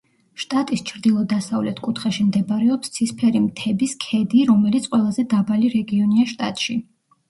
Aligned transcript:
შტატის 0.43 0.81
ჩრდილო 0.91 1.25
დასავლეთ 1.33 1.83
კუთხეში 1.89 2.25
მდებარეობს 2.31 2.95
ცისფერი 2.97 3.45
მთების 3.47 3.97
ქედი 4.09 4.45
რომელიც 4.55 4.93
ყველაზე 4.93 5.31
დაბალი 5.39 5.75
რეგიონია 5.81 6.31
შტატში. 6.37 6.85